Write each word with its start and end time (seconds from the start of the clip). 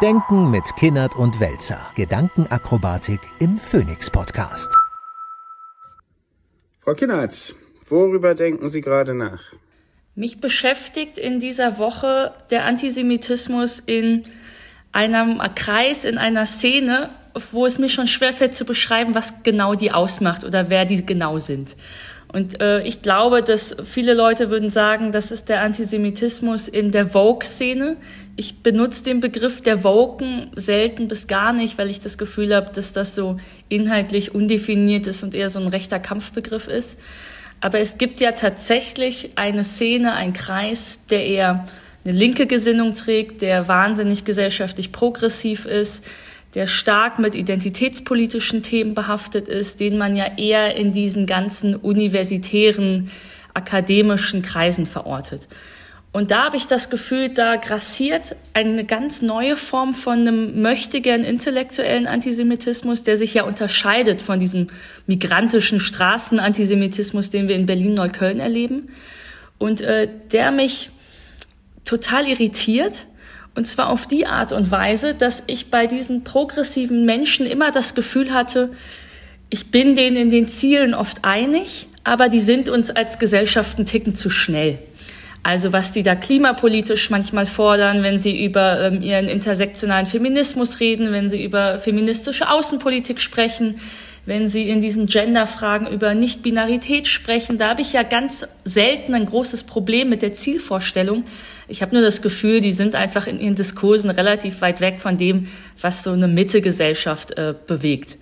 Denken 0.00 0.52
mit 0.52 0.76
Kinnert 0.76 1.16
und 1.16 1.40
Welzer. 1.40 1.80
Gedankenakrobatik 1.96 3.18
im 3.40 3.58
Phoenix 3.58 4.08
Podcast. 4.08 4.72
Frau 6.76 6.94
Kinnert, 6.94 7.56
worüber 7.84 8.36
denken 8.36 8.68
Sie 8.68 8.80
gerade 8.80 9.12
nach? 9.12 9.42
Mich 10.14 10.38
beschäftigt 10.38 11.18
in 11.18 11.40
dieser 11.40 11.78
Woche 11.78 12.32
der 12.50 12.64
Antisemitismus 12.64 13.80
in 13.80 14.22
einem 14.92 15.42
Kreis, 15.56 16.04
in 16.04 16.16
einer 16.16 16.46
Szene, 16.46 17.10
wo 17.50 17.66
es 17.66 17.80
mir 17.80 17.88
schon 17.88 18.06
schwerfällt 18.06 18.54
zu 18.54 18.64
beschreiben, 18.64 19.16
was 19.16 19.42
genau 19.42 19.74
die 19.74 19.90
ausmacht 19.90 20.44
oder 20.44 20.70
wer 20.70 20.84
die 20.84 21.04
genau 21.04 21.38
sind. 21.38 21.74
Und 22.30 22.60
äh, 22.60 22.82
ich 22.82 23.00
glaube, 23.00 23.42
dass 23.42 23.74
viele 23.84 24.12
Leute 24.12 24.50
würden 24.50 24.68
sagen, 24.68 25.12
das 25.12 25.30
ist 25.30 25.48
der 25.48 25.62
Antisemitismus 25.62 26.68
in 26.68 26.92
der 26.92 27.08
Vogue-Szene. 27.08 27.96
Ich 28.36 28.58
benutze 28.62 29.02
den 29.02 29.20
Begriff 29.20 29.62
der 29.62 29.82
Woken 29.82 30.50
selten 30.54 31.08
bis 31.08 31.26
gar 31.26 31.52
nicht, 31.52 31.78
weil 31.78 31.88
ich 31.88 32.00
das 32.00 32.18
Gefühl 32.18 32.54
habe, 32.54 32.70
dass 32.72 32.92
das 32.92 33.14
so 33.14 33.38
inhaltlich 33.70 34.34
undefiniert 34.34 35.06
ist 35.06 35.22
und 35.22 35.34
eher 35.34 35.48
so 35.48 35.58
ein 35.58 35.68
rechter 35.68 35.98
Kampfbegriff 35.98 36.68
ist. 36.68 36.98
Aber 37.60 37.80
es 37.80 37.98
gibt 37.98 38.20
ja 38.20 38.32
tatsächlich 38.32 39.30
eine 39.36 39.64
Szene, 39.64 40.12
einen 40.12 40.34
Kreis, 40.34 41.00
der 41.10 41.24
eher 41.26 41.66
eine 42.04 42.14
linke 42.14 42.46
Gesinnung 42.46 42.94
trägt, 42.94 43.42
der 43.42 43.68
wahnsinnig 43.68 44.24
gesellschaftlich 44.24 44.92
progressiv 44.92 45.64
ist, 45.64 46.04
der 46.54 46.66
stark 46.66 47.18
mit 47.18 47.34
identitätspolitischen 47.34 48.62
Themen 48.62 48.94
behaftet 48.94 49.48
ist, 49.48 49.80
den 49.80 49.98
man 49.98 50.16
ja 50.16 50.36
eher 50.36 50.76
in 50.76 50.92
diesen 50.92 51.26
ganzen 51.26 51.76
universitären, 51.76 53.10
akademischen 53.54 54.42
Kreisen 54.42 54.86
verortet. 54.86 55.48
Und 56.10 56.30
da 56.30 56.46
habe 56.46 56.56
ich 56.56 56.66
das 56.66 56.88
Gefühl, 56.88 57.28
da 57.28 57.56
grassiert 57.56 58.34
eine 58.54 58.84
ganz 58.84 59.20
neue 59.20 59.56
Form 59.56 59.92
von 59.92 60.20
einem 60.20 60.62
möchtegern 60.62 61.22
intellektuellen 61.22 62.06
Antisemitismus, 62.06 63.02
der 63.02 63.18
sich 63.18 63.34
ja 63.34 63.44
unterscheidet 63.44 64.22
von 64.22 64.40
diesem 64.40 64.68
migrantischen 65.06 65.80
Straßenantisemitismus, 65.80 67.28
den 67.30 67.46
wir 67.46 67.56
in 67.56 67.66
Berlin-Neukölln 67.66 68.40
erleben. 68.40 68.88
Und 69.58 69.82
äh, 69.82 70.08
der 70.32 70.50
mich 70.50 70.90
total 71.84 72.26
irritiert, 72.26 73.06
und 73.54 73.66
zwar 73.66 73.90
auf 73.90 74.06
die 74.06 74.26
Art 74.26 74.52
und 74.52 74.70
Weise, 74.70 75.14
dass 75.14 75.44
ich 75.46 75.70
bei 75.70 75.86
diesen 75.86 76.24
progressiven 76.24 77.04
Menschen 77.04 77.46
immer 77.46 77.72
das 77.72 77.94
Gefühl 77.94 78.32
hatte, 78.32 78.70
ich 79.50 79.70
bin 79.70 79.96
denen 79.96 80.16
in 80.16 80.30
den 80.30 80.48
Zielen 80.48 80.94
oft 80.94 81.18
einig, 81.22 81.88
aber 82.04 82.28
die 82.28 82.40
sind 82.40 82.68
uns 82.68 82.90
als 82.90 83.18
Gesellschaft 83.18 83.78
einen 83.78 83.86
Ticken 83.86 84.14
zu 84.14 84.30
schnell. 84.30 84.78
Also 85.42 85.72
was 85.72 85.92
die 85.92 86.02
da 86.02 86.14
klimapolitisch 86.14 87.10
manchmal 87.10 87.46
fordern, 87.46 88.02
wenn 88.02 88.18
sie 88.18 88.44
über 88.44 88.80
ähm, 88.80 89.00
ihren 89.00 89.28
intersektionalen 89.28 90.06
Feminismus 90.06 90.80
reden, 90.80 91.12
wenn 91.12 91.30
sie 91.30 91.42
über 91.42 91.78
feministische 91.78 92.50
Außenpolitik 92.50 93.20
sprechen, 93.20 93.76
wenn 94.28 94.46
sie 94.46 94.68
in 94.68 94.82
diesen 94.82 95.06
Genderfragen 95.06 95.88
über 95.88 96.14
Nicht-Binarität 96.14 97.08
sprechen. 97.08 97.56
Da 97.56 97.70
habe 97.70 97.80
ich 97.80 97.94
ja 97.94 98.02
ganz 98.02 98.46
selten 98.62 99.14
ein 99.14 99.24
großes 99.24 99.64
Problem 99.64 100.10
mit 100.10 100.20
der 100.20 100.34
Zielvorstellung, 100.34 101.24
ich 101.70 101.82
habe 101.82 101.94
nur 101.94 102.02
das 102.02 102.22
Gefühl, 102.22 102.60
die 102.60 102.72
sind 102.72 102.94
einfach 102.94 103.26
in 103.26 103.38
ihren 103.38 103.54
Diskursen 103.54 104.08
relativ 104.08 104.62
weit 104.62 104.80
weg 104.80 105.00
von 105.00 105.18
dem, 105.18 105.48
was 105.78 106.02
so 106.02 106.12
eine 106.12 106.26
Mittegesellschaft 106.26 107.36
äh, 107.36 107.54
bewegt. 107.66 108.16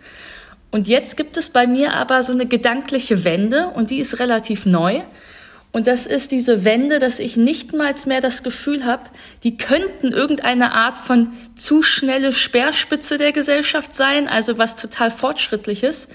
Und 0.73 0.89
jetzt 0.89 1.17
gibt 1.17 1.37
es 1.37 1.51
bei 1.51 1.67
mir 1.69 1.95
aber 1.95 2.25
so 2.25 2.33
eine 2.33 2.47
gedankliche 2.47 3.25
Wende 3.25 3.69
und 3.69 3.91
die 3.91 3.99
ist 3.99 4.19
relativ 4.19 4.67
neu. 4.67 5.01
Und 5.77 5.87
das 5.87 6.07
ist 6.07 6.33
diese 6.33 6.65
Wende, 6.65 6.99
dass 7.01 7.19
ich 7.19 7.37
nicht 7.37 7.75
mal 7.75 7.95
mehr 8.07 8.23
das 8.23 8.43
Gefühl 8.43 8.87
habe, 8.87 9.11
die 9.43 9.59
könnten 9.59 10.11
irgendeine 10.11 10.73
Art 10.73 10.97
von 10.97 11.33
zu 11.55 11.83
schnelle 11.83 12.33
Speerspitze 12.33 13.19
der 13.19 13.33
Gesellschaft 13.33 13.93
sein, 13.93 14.27
also 14.27 14.57
was 14.57 14.77
total 14.77 15.11
fortschrittliches, 15.11 16.09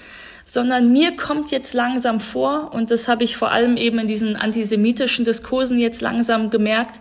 sondern 0.44 0.90
mir 0.90 1.14
kommt 1.14 1.52
jetzt 1.52 1.74
langsam 1.74 2.18
vor, 2.18 2.74
und 2.74 2.90
das 2.90 3.06
habe 3.06 3.22
ich 3.22 3.36
vor 3.36 3.52
allem 3.52 3.76
eben 3.76 4.00
in 4.00 4.08
diesen 4.08 4.34
antisemitischen 4.34 5.24
Diskursen 5.24 5.78
jetzt 5.78 6.00
langsam 6.00 6.50
gemerkt, 6.50 6.98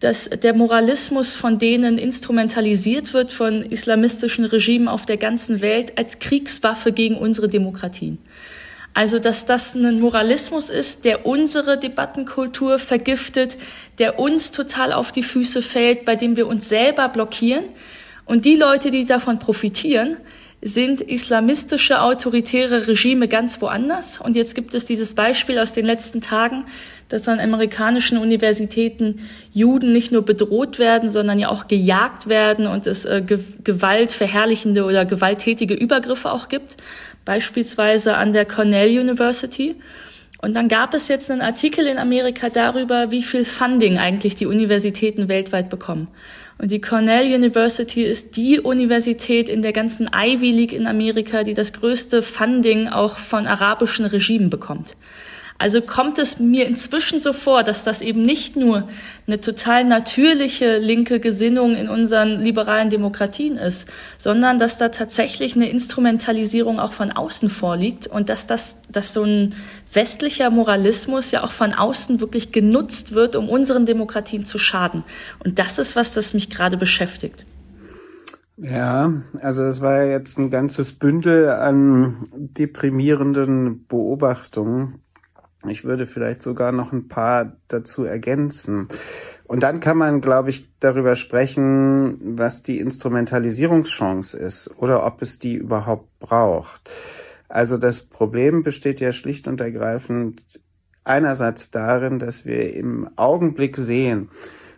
dass 0.00 0.28
der 0.28 0.56
Moralismus 0.56 1.36
von 1.36 1.60
denen 1.60 1.96
instrumentalisiert 1.98 3.14
wird, 3.14 3.32
von 3.32 3.62
islamistischen 3.62 4.46
Regimen 4.46 4.88
auf 4.88 5.06
der 5.06 5.16
ganzen 5.16 5.60
Welt, 5.60 5.96
als 5.96 6.18
Kriegswaffe 6.18 6.90
gegen 6.90 7.16
unsere 7.16 7.48
Demokratien. 7.48 8.18
Also, 8.94 9.18
dass 9.18 9.44
das 9.44 9.74
ein 9.74 10.00
Moralismus 10.00 10.70
ist, 10.70 11.04
der 11.04 11.26
unsere 11.26 11.76
Debattenkultur 11.76 12.78
vergiftet, 12.78 13.58
der 13.98 14.20
uns 14.20 14.52
total 14.52 14.92
auf 14.92 15.10
die 15.10 15.24
Füße 15.24 15.62
fällt, 15.62 16.04
bei 16.04 16.14
dem 16.14 16.36
wir 16.36 16.46
uns 16.46 16.68
selber 16.68 17.08
blockieren. 17.08 17.64
Und 18.24 18.44
die 18.44 18.54
Leute, 18.54 18.92
die 18.92 19.04
davon 19.04 19.40
profitieren, 19.40 20.16
sind 20.62 21.02
islamistische 21.02 22.00
autoritäre 22.00 22.88
Regime 22.88 23.28
ganz 23.28 23.60
woanders. 23.60 24.18
Und 24.18 24.34
jetzt 24.34 24.54
gibt 24.54 24.72
es 24.72 24.86
dieses 24.86 25.14
Beispiel 25.14 25.58
aus 25.58 25.74
den 25.74 25.84
letzten 25.84 26.22
Tagen, 26.22 26.64
dass 27.10 27.28
an 27.28 27.38
amerikanischen 27.38 28.16
Universitäten 28.16 29.20
Juden 29.52 29.92
nicht 29.92 30.10
nur 30.10 30.22
bedroht 30.22 30.78
werden, 30.78 31.10
sondern 31.10 31.38
ja 31.38 31.50
auch 31.50 31.68
gejagt 31.68 32.28
werden 32.28 32.66
und 32.66 32.86
es 32.86 33.04
äh, 33.04 33.22
gewaltverherrlichende 33.22 34.84
oder 34.84 35.04
gewalttätige 35.04 35.74
Übergriffe 35.74 36.32
auch 36.32 36.48
gibt, 36.48 36.78
beispielsweise 37.24 38.16
an 38.16 38.32
der 38.32 38.44
Cornell 38.44 38.98
University. 38.98 39.76
Und 40.40 40.54
dann 40.56 40.68
gab 40.68 40.92
es 40.92 41.08
jetzt 41.08 41.30
einen 41.30 41.40
Artikel 41.40 41.86
in 41.86 41.98
Amerika 41.98 42.50
darüber, 42.50 43.10
wie 43.10 43.22
viel 43.22 43.44
Funding 43.44 43.98
eigentlich 43.98 44.34
die 44.34 44.46
Universitäten 44.46 45.28
weltweit 45.28 45.70
bekommen. 45.70 46.08
Und 46.58 46.70
die 46.70 46.80
Cornell 46.80 47.34
University 47.34 48.02
ist 48.02 48.36
die 48.36 48.60
Universität 48.60 49.48
in 49.48 49.62
der 49.62 49.72
ganzen 49.72 50.08
Ivy 50.14 50.52
League 50.52 50.72
in 50.72 50.86
Amerika, 50.86 51.42
die 51.42 51.54
das 51.54 51.72
größte 51.72 52.22
Funding 52.22 52.88
auch 52.88 53.16
von 53.16 53.46
arabischen 53.46 54.04
Regimen 54.04 54.50
bekommt. 54.50 54.94
Also 55.56 55.80
kommt 55.80 56.18
es 56.18 56.40
mir 56.40 56.66
inzwischen 56.66 57.20
so 57.20 57.32
vor, 57.32 57.62
dass 57.62 57.84
das 57.84 58.02
eben 58.02 58.22
nicht 58.22 58.56
nur 58.56 58.88
eine 59.26 59.40
total 59.40 59.84
natürliche 59.84 60.78
linke 60.78 61.20
Gesinnung 61.20 61.74
in 61.76 61.88
unseren 61.88 62.40
liberalen 62.40 62.90
Demokratien 62.90 63.56
ist, 63.56 63.88
sondern 64.18 64.58
dass 64.58 64.78
da 64.78 64.88
tatsächlich 64.88 65.54
eine 65.54 65.68
Instrumentalisierung 65.70 66.80
auch 66.80 66.92
von 66.92 67.12
außen 67.12 67.48
vorliegt 67.50 68.08
und 68.08 68.28
dass 68.28 68.46
das, 68.48 68.78
dass 68.90 69.14
so 69.14 69.22
ein 69.22 69.54
westlicher 69.92 70.50
Moralismus 70.50 71.30
ja 71.30 71.44
auch 71.44 71.52
von 71.52 71.72
außen 71.72 72.20
wirklich 72.20 72.50
genutzt 72.50 73.14
wird, 73.14 73.36
um 73.36 73.48
unseren 73.48 73.86
Demokratien 73.86 74.44
zu 74.44 74.58
schaden. 74.58 75.04
Und 75.44 75.60
das 75.60 75.78
ist 75.78 75.94
was, 75.94 76.12
das 76.14 76.34
mich 76.34 76.50
gerade 76.50 76.76
beschäftigt. 76.76 77.46
Ja, 78.56 79.12
also 79.40 79.64
es 79.64 79.80
war 79.80 80.02
ja 80.02 80.12
jetzt 80.12 80.38
ein 80.38 80.50
ganzes 80.50 80.92
Bündel 80.92 81.50
an 81.50 82.28
deprimierenden 82.32 83.86
Beobachtungen, 83.86 85.00
ich 85.68 85.84
würde 85.84 86.06
vielleicht 86.06 86.42
sogar 86.42 86.72
noch 86.72 86.92
ein 86.92 87.08
paar 87.08 87.56
dazu 87.68 88.04
ergänzen. 88.04 88.88
Und 89.44 89.62
dann 89.62 89.80
kann 89.80 89.98
man, 89.98 90.20
glaube 90.20 90.50
ich, 90.50 90.68
darüber 90.80 91.16
sprechen, 91.16 92.36
was 92.38 92.62
die 92.62 92.78
Instrumentalisierungschance 92.80 94.36
ist 94.36 94.70
oder 94.76 95.04
ob 95.04 95.22
es 95.22 95.38
die 95.38 95.54
überhaupt 95.54 96.18
braucht. 96.18 96.90
Also 97.48 97.76
das 97.76 98.02
Problem 98.02 98.62
besteht 98.62 99.00
ja 99.00 99.12
schlicht 99.12 99.46
und 99.46 99.60
ergreifend 99.60 100.42
einerseits 101.04 101.70
darin, 101.70 102.18
dass 102.18 102.46
wir 102.46 102.74
im 102.74 103.08
Augenblick 103.16 103.76
sehen, 103.76 104.30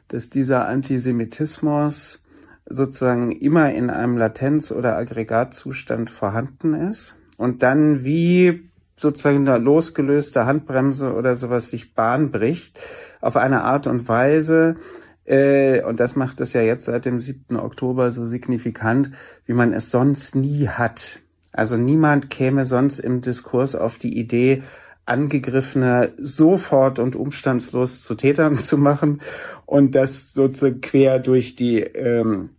dass 0.09 0.31
dieser 0.31 0.67
Antisemitismus 0.67 2.23
sozusagen 2.69 3.33
immer 3.33 3.73
in 3.73 3.91
einem 3.91 4.17
Latenz- 4.17 4.73
oder 4.73 4.97
Aggregatzustand 4.97 6.11
vorhanden 6.11 6.75
ist 6.75 7.17
und 7.37 7.63
dann 7.63 8.05
wie 8.05 8.66
sozusagen 8.97 9.49
eine 9.49 9.59
losgelöste 9.59 10.47
Handbremse 10.47 11.15
oder 11.15 11.37
sowas 11.37 11.71
sich 11.71 11.95
Bahn 11.95 12.31
bricht, 12.31 12.79
auf 13.21 13.37
eine 13.37 13.63
Art 13.63 13.87
und 13.87 14.09
Weise, 14.09 14.77
äh, 15.27 15.83
und 15.83 16.01
das 16.01 16.17
macht 16.17 16.41
es 16.41 16.53
ja 16.53 16.63
jetzt 16.63 16.85
seit 16.85 17.05
dem 17.05 17.21
7. 17.21 17.57
Oktober 17.57 18.13
so 18.13 18.27
signifikant, 18.27 19.11
wie 19.45 19.53
man 19.53 19.73
es 19.73 19.91
sonst 19.91 20.35
nie 20.35 20.69
hat. 20.69 21.19
Also 21.53 21.77
niemand 21.77 22.31
käme 22.31 22.65
sonst 22.65 23.01
im 23.01 23.21
Diskurs 23.21 23.75
auf 23.75 23.99
die 23.99 24.17
Idee, 24.19 24.63
Angegriffene 25.05 26.13
sofort 26.19 26.99
und 26.99 27.17
umstandslos 27.17 28.03
zu 28.03 28.15
Tätern 28.15 28.59
zu 28.59 28.79
machen 28.79 29.21
und 29.65 29.95
das 29.95 30.33
sozusagen 30.33 30.81
quer 30.81 31.19
durch 31.19 31.57
die 31.57 31.81
ähm, 31.81 32.51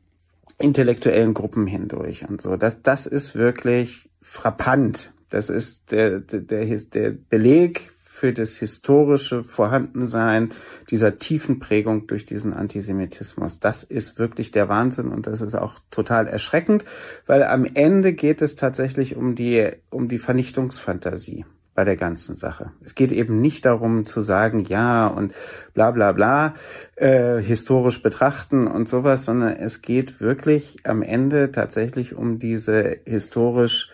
intellektuellen 0.58 1.34
Gruppen 1.34 1.68
hindurch 1.68 2.28
und 2.28 2.42
so. 2.42 2.58
Das, 2.58 2.82
das 2.82 3.06
ist 3.06 3.36
wirklich 3.36 4.10
frappant, 4.22 5.12
das 5.30 5.50
ist 5.50 5.92
der, 5.92 6.20
der, 6.20 6.42
der, 6.42 7.12
Beleg 7.30 7.92
für 8.18 8.34
das 8.34 8.58
historische 8.58 9.44
Vorhandensein 9.44 10.54
dieser 10.90 11.20
tiefen 11.20 11.60
Prägung 11.60 12.08
durch 12.08 12.26
diesen 12.26 12.54
Antisemitismus. 12.54 13.60
Das 13.60 13.84
ist 13.84 14.18
wirklich 14.18 14.50
der 14.52 14.70
Wahnsinn 14.70 15.10
und 15.10 15.28
das 15.28 15.42
ist 15.42 15.54
auch 15.54 15.76
total 15.92 16.28
erschreckend, 16.28 16.84
weil 17.28 17.44
am 17.44 17.66
Ende 17.66 18.14
geht 18.14 18.42
es 18.42 18.56
tatsächlich 18.56 19.16
um 19.16 19.36
die, 19.36 19.70
um 19.92 20.08
die 20.08 20.18
Vernichtungsfantasie. 20.18 21.46
bei 21.76 21.86
der 21.86 21.96
ganzen 21.96 22.34
Sache. 22.34 22.72
Es 22.84 22.96
geht 22.96 23.12
eben 23.12 23.40
nicht 23.40 23.64
darum 23.64 24.08
zu 24.08 24.24
sagen, 24.24 24.62
ja 24.62 25.06
und 25.06 25.36
bla 25.76 25.92
bla 25.92 26.12
bla, 26.12 26.56
äh, 26.96 27.38
historisch 27.38 28.02
betrachten 28.02 28.66
und 28.66 28.90
sowas, 28.90 29.26
sondern 29.26 29.54
es 29.58 29.84
geht 29.84 30.20
wirklich 30.20 30.78
am 30.86 31.04
Ende 31.04 31.52
tatsächlich 31.52 32.16
um 32.16 32.40
diese 32.40 32.98
historisch 33.06 33.92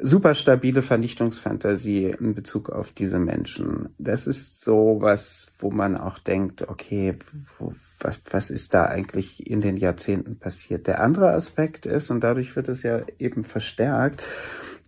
super 0.00 0.34
stabile 0.34 0.82
Vernichtungsfantasie 0.82 2.04
in 2.18 2.34
Bezug 2.34 2.70
auf 2.70 2.92
diese 2.92 3.18
Menschen. 3.18 3.88
Das 3.98 4.26
ist 4.26 4.60
so 4.60 4.98
was, 5.00 5.48
wo 5.58 5.70
man 5.70 5.96
auch 5.96 6.18
denkt, 6.18 6.68
okay, 6.68 7.16
wo, 7.58 7.72
was, 8.00 8.20
was 8.30 8.50
ist 8.50 8.74
da 8.74 8.84
eigentlich 8.84 9.46
in 9.46 9.60
den 9.60 9.76
Jahrzehnten 9.76 10.38
passiert? 10.38 10.86
Der 10.86 11.02
andere 11.02 11.32
Aspekt 11.32 11.84
ist, 11.84 12.10
und 12.10 12.22
dadurch 12.22 12.54
wird 12.54 12.68
es 12.68 12.82
ja 12.82 13.02
eben 13.18 13.44
verstärkt, 13.44 14.24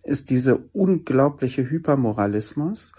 ist 0.03 0.29
diese 0.29 0.57
unglaubliche 0.71 1.69
Hypermoralismus, 1.69 2.93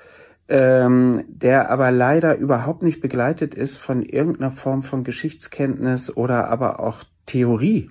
ähm, 0.48 1.24
der 1.28 1.70
aber 1.70 1.90
leider 1.90 2.36
überhaupt 2.36 2.82
nicht 2.82 3.00
begleitet 3.00 3.54
ist 3.54 3.76
von 3.76 4.02
irgendeiner 4.02 4.50
Form 4.50 4.82
von 4.82 5.02
Geschichtskenntnis 5.02 6.14
oder 6.14 6.48
aber 6.48 6.80
auch 6.80 7.04
Theorie. 7.24 7.90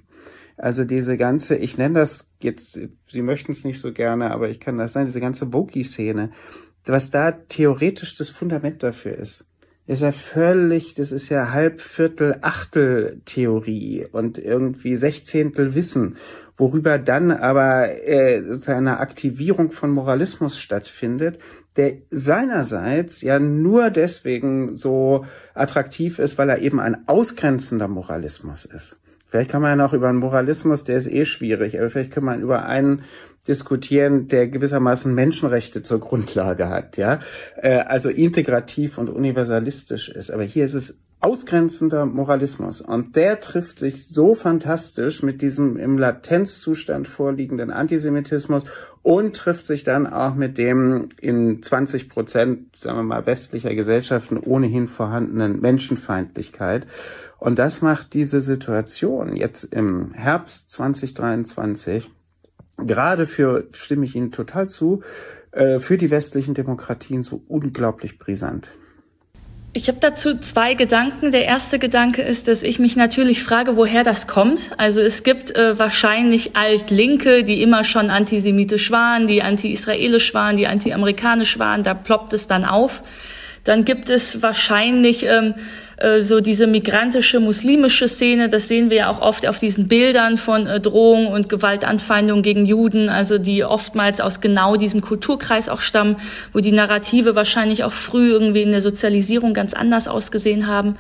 Also 0.57 0.83
diese 0.83 1.17
ganze, 1.17 1.55
ich 1.55 1.77
nenne 1.77 1.99
das 1.99 2.30
jetzt, 2.43 2.79
Sie 3.09 3.21
möchten 3.21 3.51
es 3.51 3.63
nicht 3.63 3.79
so 3.79 3.91
gerne, 3.91 4.31
aber 4.31 4.49
ich 4.49 4.59
kann 4.59 4.77
das 4.77 4.93
sein, 4.93 5.05
diese 5.05 5.21
ganze 5.21 5.53
Woki-Szene, 5.53 6.31
was 6.85 7.11
da 7.11 7.31
theoretisch 7.31 8.15
das 8.15 8.29
Fundament 8.29 8.83
dafür 8.83 9.17
ist 9.17 9.45
ist 9.91 10.03
ja 10.03 10.11
völlig, 10.11 10.93
das 10.95 11.11
ist 11.11 11.27
ja 11.29 11.51
Halbviertel, 11.51 12.37
Achtel 12.41 13.21
Theorie 13.25 14.07
und 14.11 14.37
irgendwie 14.37 14.95
Sechzehntel 14.95 15.73
Wissen, 15.75 16.15
worüber 16.55 16.97
dann 16.97 17.31
aber 17.31 18.07
äh, 18.07 18.41
sozusagen 18.41 18.87
eine 18.87 18.99
Aktivierung 18.99 19.71
von 19.71 19.91
Moralismus 19.91 20.59
stattfindet, 20.59 21.39
der 21.75 21.97
seinerseits 22.09 23.21
ja 23.21 23.39
nur 23.39 23.89
deswegen 23.89 24.75
so 24.75 25.25
attraktiv 25.55 26.19
ist, 26.19 26.37
weil 26.37 26.49
er 26.49 26.59
eben 26.59 26.79
ein 26.79 27.07
ausgrenzender 27.07 27.87
Moralismus 27.87 28.65
ist. 28.65 28.97
Vielleicht 29.31 29.49
kann 29.49 29.61
man 29.61 29.71
ja 29.71 29.75
noch 29.77 29.93
über 29.93 30.09
einen 30.09 30.17
Moralismus, 30.17 30.83
der 30.83 30.97
ist 30.97 31.09
eh 31.09 31.23
schwierig, 31.23 31.79
aber 31.79 31.89
vielleicht 31.89 32.11
kann 32.11 32.25
man 32.25 32.41
über 32.41 32.65
einen 32.65 33.05
diskutieren, 33.47 34.27
der 34.27 34.49
gewissermaßen 34.49 35.15
Menschenrechte 35.15 35.81
zur 35.83 36.01
Grundlage 36.01 36.67
hat, 36.67 36.97
ja, 36.97 37.21
äh, 37.55 37.77
also 37.77 38.09
integrativ 38.09 38.97
und 38.97 39.09
universalistisch 39.09 40.09
ist. 40.09 40.31
Aber 40.31 40.43
hier 40.43 40.65
ist 40.65 40.73
es 40.73 40.99
ausgrenzender 41.21 42.05
Moralismus 42.05 42.81
und 42.81 43.15
der 43.15 43.39
trifft 43.39 43.79
sich 43.79 44.09
so 44.09 44.35
fantastisch 44.35 45.23
mit 45.23 45.41
diesem 45.41 45.77
im 45.77 45.97
Latenzzustand 45.97 47.07
vorliegenden 47.07 47.71
Antisemitismus 47.71 48.65
und 49.03 49.35
trifft 49.35 49.65
sich 49.65 49.83
dann 49.83 50.05
auch 50.05 50.35
mit 50.35 50.57
dem 50.57 51.09
in 51.19 51.63
20 51.63 52.09
Prozent, 52.09 52.75
sagen 52.75 52.97
wir 52.97 53.03
mal, 53.03 53.25
westlicher 53.25 53.73
Gesellschaften 53.73 54.37
ohnehin 54.37 54.87
vorhandenen 54.87 55.59
Menschenfeindlichkeit. 55.59 56.85
Und 57.39 57.57
das 57.57 57.81
macht 57.81 58.13
diese 58.13 58.41
Situation 58.41 59.35
jetzt 59.35 59.63
im 59.63 60.13
Herbst 60.13 60.69
2023 60.71 62.11
gerade 62.87 63.27
für, 63.27 63.67
stimme 63.71 64.05
ich 64.05 64.15
Ihnen 64.15 64.31
total 64.31 64.69
zu, 64.69 65.01
äh, 65.51 65.79
für 65.79 65.97
die 65.97 66.11
westlichen 66.11 66.53
Demokratien 66.53 67.23
so 67.23 67.43
unglaublich 67.47 68.19
brisant. 68.19 68.71
Ich 69.73 69.87
habe 69.87 69.99
dazu 70.01 70.37
zwei 70.37 70.73
Gedanken. 70.73 71.31
Der 71.31 71.45
erste 71.45 71.79
Gedanke 71.79 72.21
ist, 72.21 72.49
dass 72.49 72.61
ich 72.61 72.77
mich 72.77 72.97
natürlich 72.97 73.41
frage, 73.41 73.77
woher 73.77 74.03
das 74.03 74.27
kommt. 74.27 74.71
Also 74.77 74.99
es 74.99 75.23
gibt 75.23 75.57
äh, 75.57 75.79
wahrscheinlich 75.79 76.57
Altlinke, 76.57 77.45
die 77.45 77.61
immer 77.61 77.85
schon 77.85 78.09
antisemitisch 78.09 78.91
waren, 78.91 79.27
die 79.27 79.41
anti-israelisch 79.41 80.33
waren, 80.33 80.57
die 80.57 80.67
anti-amerikanisch 80.67 81.57
waren. 81.57 81.83
Da 81.83 81.93
ploppt 81.93 82.33
es 82.33 82.47
dann 82.47 82.65
auf. 82.65 83.01
Dann 83.63 83.85
gibt 83.85 84.09
es 84.09 84.41
wahrscheinlich 84.41 85.25
ähm, 85.25 85.53
äh, 85.97 86.21
so 86.21 86.41
diese 86.41 86.65
migrantische 86.65 87.39
muslimische 87.39 88.07
Szene, 88.07 88.49
das 88.49 88.67
sehen 88.67 88.89
wir 88.89 88.97
ja 88.97 89.09
auch 89.09 89.21
oft 89.21 89.47
auf 89.47 89.59
diesen 89.59 89.87
Bildern 89.87 90.37
von 90.37 90.65
äh, 90.65 90.79
Drohung 90.79 91.27
und 91.27 91.47
Gewaltanfeindung 91.47 92.41
gegen 92.41 92.65
Juden, 92.65 93.09
also 93.09 93.37
die 93.37 93.63
oftmals 93.63 94.19
aus 94.19 94.41
genau 94.41 94.77
diesem 94.77 95.01
Kulturkreis 95.01 95.69
auch 95.69 95.81
stammen, 95.81 96.15
wo 96.53 96.59
die 96.59 96.71
Narrative 96.71 97.35
wahrscheinlich 97.35 97.83
auch 97.83 97.93
früh 97.93 98.31
irgendwie 98.31 98.63
in 98.63 98.71
der 98.71 98.81
Sozialisierung 98.81 99.53
ganz 99.53 99.73
anders 99.73 100.07
ausgesehen 100.07 100.65
haben. 100.65 100.95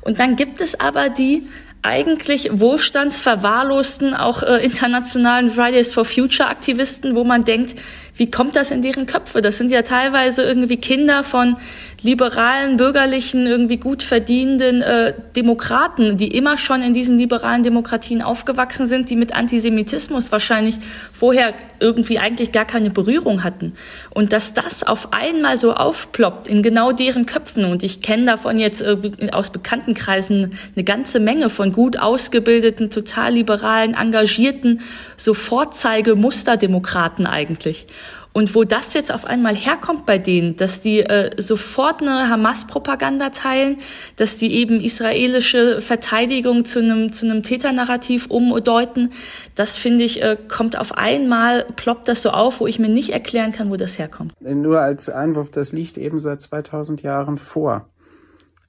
Und 0.00 0.18
dann 0.18 0.34
gibt 0.34 0.60
es 0.60 0.80
aber 0.80 1.10
die 1.10 1.44
eigentlich 1.82 2.50
wohlstandsverwahrlosten, 2.52 4.14
auch 4.14 4.42
äh, 4.42 4.64
internationalen 4.64 5.48
Fridays 5.48 5.92
for 5.92 6.04
Future 6.04 6.48
Aktivisten, 6.48 7.14
wo 7.14 7.24
man 7.24 7.44
denkt, 7.44 7.76
wie 8.20 8.30
kommt 8.30 8.54
das 8.54 8.70
in 8.70 8.82
deren 8.82 9.06
Köpfe? 9.06 9.40
Das 9.40 9.56
sind 9.56 9.70
ja 9.70 9.80
teilweise 9.80 10.42
irgendwie 10.42 10.76
Kinder 10.76 11.24
von 11.24 11.56
liberalen, 12.02 12.76
bürgerlichen, 12.76 13.46
irgendwie 13.46 13.78
gut 13.78 14.02
verdienenden 14.02 14.82
äh, 14.82 15.14
Demokraten, 15.34 16.18
die 16.18 16.28
immer 16.28 16.58
schon 16.58 16.82
in 16.82 16.92
diesen 16.92 17.18
liberalen 17.18 17.62
Demokratien 17.62 18.20
aufgewachsen 18.20 18.86
sind, 18.86 19.08
die 19.08 19.16
mit 19.16 19.34
Antisemitismus 19.34 20.32
wahrscheinlich 20.32 20.76
vorher 21.14 21.54
irgendwie 21.78 22.18
eigentlich 22.18 22.52
gar 22.52 22.66
keine 22.66 22.90
Berührung 22.90 23.42
hatten. 23.42 23.72
Und 24.10 24.34
dass 24.34 24.52
das 24.52 24.82
auf 24.82 25.14
einmal 25.14 25.56
so 25.56 25.72
aufploppt 25.72 26.46
in 26.46 26.62
genau 26.62 26.92
deren 26.92 27.24
Köpfen. 27.24 27.64
Und 27.64 27.82
ich 27.82 28.02
kenne 28.02 28.26
davon 28.26 28.58
jetzt 28.58 28.82
äh, 28.82 28.98
aus 29.32 29.48
Bekanntenkreisen 29.48 30.58
eine 30.76 30.84
ganze 30.84 31.20
Menge 31.20 31.48
von 31.48 31.72
gut 31.72 31.98
ausgebildeten, 31.98 32.90
total 32.90 33.32
liberalen, 33.32 33.94
engagierten, 33.94 34.80
so 35.16 35.32
Vorzeige-Musterdemokraten 35.32 37.26
eigentlich. 37.26 37.86
Und 38.32 38.54
wo 38.54 38.62
das 38.62 38.94
jetzt 38.94 39.12
auf 39.12 39.24
einmal 39.24 39.56
herkommt 39.56 40.06
bei 40.06 40.16
denen, 40.18 40.56
dass 40.56 40.80
die 40.80 41.00
äh, 41.00 41.30
sofort 41.40 42.00
eine 42.00 42.28
Hamas-Propaganda 42.28 43.30
teilen, 43.30 43.78
dass 44.16 44.36
die 44.36 44.54
eben 44.54 44.80
israelische 44.80 45.80
Verteidigung 45.80 46.64
zu 46.64 46.78
einem 46.78 47.12
zu 47.12 47.26
einem 47.26 47.42
Täternarrativ 47.42 48.26
umdeuten, 48.26 49.10
das 49.56 49.76
finde 49.76 50.04
ich 50.04 50.22
äh, 50.22 50.36
kommt 50.48 50.78
auf 50.78 50.96
einmal 50.96 51.66
ploppt 51.74 52.06
das 52.06 52.22
so 52.22 52.30
auf, 52.30 52.60
wo 52.60 52.68
ich 52.68 52.78
mir 52.78 52.88
nicht 52.88 53.10
erklären 53.10 53.50
kann, 53.50 53.70
wo 53.70 53.76
das 53.76 53.98
herkommt. 53.98 54.32
Nur 54.40 54.80
als 54.80 55.08
Einwurf, 55.08 55.50
das 55.50 55.72
liegt 55.72 55.98
eben 55.98 56.20
seit 56.20 56.40
2000 56.40 57.02
Jahren 57.02 57.36
vor. 57.36 57.88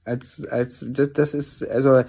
Als 0.04 0.44
als 0.44 0.88
das, 0.90 1.12
das 1.12 1.34
ist 1.34 1.68
also 1.68 2.02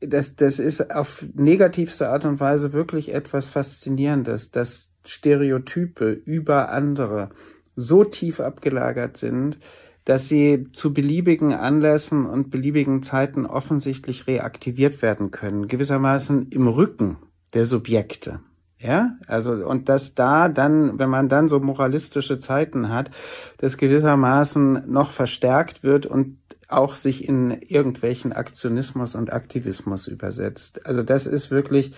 das, 0.00 0.36
das 0.36 0.58
ist 0.58 0.90
auf 0.90 1.24
negativste 1.34 2.08
Art 2.08 2.24
und 2.26 2.40
Weise 2.40 2.72
wirklich 2.72 3.14
etwas 3.14 3.46
Faszinierendes, 3.46 4.50
dass 4.50 4.91
Stereotype 5.04 6.10
über 6.10 6.70
andere 6.70 7.30
so 7.76 8.04
tief 8.04 8.40
abgelagert 8.40 9.16
sind, 9.16 9.58
dass 10.04 10.28
sie 10.28 10.64
zu 10.72 10.92
beliebigen 10.92 11.52
Anlässen 11.52 12.26
und 12.26 12.50
beliebigen 12.50 13.02
Zeiten 13.02 13.46
offensichtlich 13.46 14.26
reaktiviert 14.26 15.00
werden 15.00 15.30
können, 15.30 15.68
gewissermaßen 15.68 16.48
im 16.50 16.66
Rücken 16.66 17.18
der 17.54 17.64
Subjekte. 17.64 18.40
Ja, 18.78 19.12
also, 19.28 19.52
und 19.52 19.88
dass 19.88 20.16
da 20.16 20.48
dann, 20.48 20.98
wenn 20.98 21.08
man 21.08 21.28
dann 21.28 21.46
so 21.46 21.60
moralistische 21.60 22.40
Zeiten 22.40 22.88
hat, 22.88 23.12
das 23.58 23.76
gewissermaßen 23.76 24.90
noch 24.90 25.12
verstärkt 25.12 25.84
wird 25.84 26.04
und 26.04 26.38
auch 26.66 26.94
sich 26.94 27.28
in 27.28 27.52
irgendwelchen 27.52 28.32
Aktionismus 28.32 29.14
und 29.14 29.32
Aktivismus 29.32 30.08
übersetzt. 30.08 30.84
Also 30.86 31.04
das 31.04 31.26
ist 31.26 31.52
wirklich, 31.52 31.92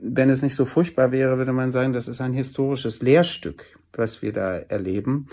wenn 0.00 0.30
es 0.30 0.42
nicht 0.42 0.54
so 0.54 0.64
furchtbar 0.64 1.12
wäre, 1.12 1.38
würde 1.38 1.52
man 1.52 1.72
sagen, 1.72 1.92
das 1.92 2.08
ist 2.08 2.20
ein 2.20 2.32
historisches 2.32 3.02
Lehrstück, 3.02 3.64
was 3.92 4.22
wir 4.22 4.32
da 4.32 4.56
erleben. 4.56 5.28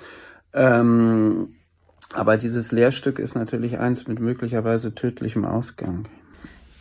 Ähm, 0.54 1.56
aber 2.14 2.38
dieses 2.38 2.72
Lehrstück 2.72 3.20
ist 3.20 3.36
natürlich 3.36 3.80
eins 3.80 4.08
mit 4.08 4.20
möglicherweise 4.20 4.96
tödlichem 4.96 5.46
Ausgang. 5.46 6.08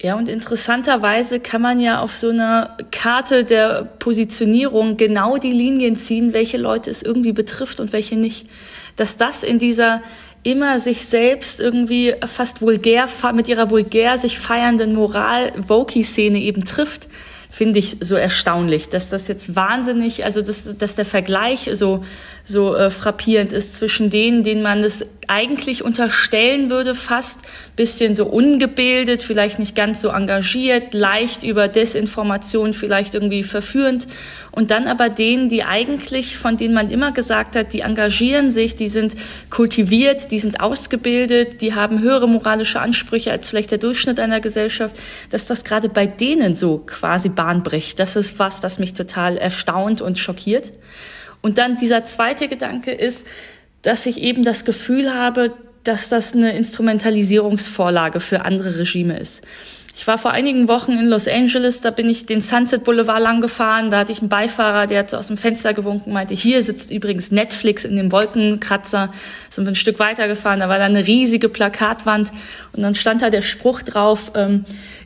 Ja, 0.00 0.17
und 0.17 0.29
interessanterweise 0.29 1.41
kann 1.41 1.62
man 1.62 1.81
ja 1.81 2.00
auf 2.00 2.14
so 2.14 2.29
einer 2.29 2.76
Karte 2.91 3.45
der 3.45 3.85
Positionierung 3.99 4.97
genau 4.97 5.38
die 5.38 5.50
Linien 5.50 5.97
ziehen, 5.97 6.35
welche 6.35 6.59
Leute 6.59 6.91
es 6.91 7.03
irgendwie 7.03 7.33
betrifft 7.33 7.81
und 7.81 7.93
welche 7.93 8.17
nicht. 8.17 8.49
Dass 8.97 9.17
das 9.17 9.43
in 9.43 9.59
dieser 9.59 10.03
immer 10.43 10.79
sich 10.79 11.07
selbst 11.07 11.59
irgendwie 11.59 12.14
fast 12.26 12.61
vulgär, 12.61 13.09
mit 13.35 13.49
ihrer 13.49 13.71
vulgär 13.71 14.19
sich 14.19 14.38
feiernden 14.38 14.95
Moral-Voki-Szene 14.95 16.38
eben 16.38 16.64
trifft, 16.64 17.09
finde 17.54 17.78
ich 17.78 17.99
so 18.00 18.16
erstaunlich, 18.16 18.88
dass 18.88 19.11
das 19.11 19.28
jetzt 19.28 19.54
wahnsinnig, 19.54 20.25
also 20.25 20.42
dass, 20.42 20.76
dass 20.76 20.96
der 20.96 21.04
Vergleich 21.04 21.70
so 21.75 22.02
so 22.44 22.75
äh, 22.75 22.90
frappierend 22.90 23.52
ist 23.52 23.76
zwischen 23.76 24.11
denen, 24.11 24.42
denen 24.42 24.62
man 24.62 24.82
es 24.82 25.04
eigentlich 25.28 25.85
unterstellen 25.85 26.71
würde, 26.71 26.95
fast 26.95 27.40
bisschen 27.76 28.14
so 28.14 28.26
ungebildet, 28.26 29.23
vielleicht 29.23 29.59
nicht 29.59 29.75
ganz 29.75 30.00
so 30.00 30.09
engagiert, 30.11 30.95
leicht 30.95 31.43
über 31.43 31.69
Desinformation 31.69 32.73
vielleicht 32.75 33.14
irgendwie 33.14 33.43
verführend 33.43 34.07
und 34.50 34.71
dann 34.71 34.87
aber 34.87 35.09
denen, 35.09 35.49
die 35.49 35.64
eigentlich, 35.64 36.37
von 36.37 36.57
denen 36.57 36.75
man 36.75 36.90
immer 36.90 37.11
gesagt 37.11 37.57
hat, 37.57 37.73
die 37.73 37.81
engagieren 37.81 38.52
sich, 38.52 38.76
die 38.76 38.87
sind 38.87 39.16
kultiviert, 39.50 40.31
die 40.31 40.38
sind 40.38 40.61
ausgebildet, 40.61 41.61
die 41.61 41.75
haben 41.75 42.00
höhere 42.00 42.28
moralische 42.28 42.81
Ansprüche 42.81 43.33
als 43.33 43.49
vielleicht 43.49 43.73
der 43.73 43.78
Durchschnitt 43.78 44.21
einer 44.21 44.40
Gesellschaft, 44.40 45.00
dass 45.31 45.47
das 45.47 45.64
gerade 45.64 45.88
bei 45.88 46.07
denen 46.07 46.54
so 46.54 46.78
quasi 46.78 47.28
Bahn 47.28 47.64
bricht. 47.64 47.99
Das 47.99 48.14
ist 48.14 48.38
was, 48.38 48.62
was 48.62 48.78
mich 48.78 48.95
total 48.95 49.37
erstaunt 49.37 50.00
und 50.00 50.19
schockiert. 50.19 50.73
Und 51.43 51.59
dann 51.59 51.76
dieser 51.76 52.04
zweite 52.04 52.47
Gedanke 52.47 52.93
ist, 52.93 53.26
dass 53.85 54.07
ich 54.07 54.21
eben 54.21 54.43
das 54.43 54.64
Gefühl 54.64 55.14
habe, 55.14 55.53
dass 55.85 56.09
das 56.09 56.35
eine 56.35 56.57
Instrumentalisierungsvorlage 56.57 58.19
für 58.19 58.45
andere 58.45 58.79
Regime 58.79 59.19
ist. 59.19 59.43
Ich 59.97 60.09
war 60.09 60.19
vor 60.19 60.33
einigen 60.33 60.67
Wochen 60.67 60.93
in 60.93 61.05
Los 61.05 61.29
Angeles, 61.29 61.81
da 61.81 61.93
bin 61.93 62.09
ich 62.09 62.26
den 62.26 62.41
Sunset 62.41 62.83
Boulevard 62.83 63.23
lang 63.23 63.41
gefahren, 63.41 63.91
da 63.91 63.99
hatte 63.99 64.11
ich 64.11 64.21
einen 64.21 64.29
Beifahrer, 64.29 64.88
der 64.88 65.00
hat 65.00 65.11
so 65.11 65.17
aus 65.17 65.29
dem 65.29 65.37
Fenster 65.37 65.73
gewunken, 65.73 66.12
meinte, 66.12 66.35
hier 66.35 66.64
sitzt 66.64 66.91
übrigens 66.91 67.31
Netflix 67.31 67.85
in 67.85 67.95
dem 67.95 68.11
Wolkenkratzer. 68.11 69.12
Sind 69.50 69.67
wir 69.67 69.71
ein 69.71 69.76
Stück 69.76 70.00
weiter 70.00 70.26
gefahren, 70.26 70.59
da 70.59 70.69
war 70.69 70.79
da 70.79 70.85
eine 70.87 71.07
riesige 71.07 71.49
Plakatwand 71.49 72.33
und 72.73 72.83
dann 72.83 72.97
stand 72.97 73.23
da 73.23 73.31
der 73.31 73.43
Spruch 73.43 73.83
drauf, 73.83 74.33
ähm, 74.35 74.64